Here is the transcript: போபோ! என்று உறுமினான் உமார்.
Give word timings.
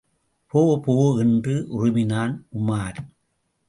போபோ! 0.53 0.95
என்று 1.19 1.55
உறுமினான் 1.69 2.35
உமார். 2.59 2.99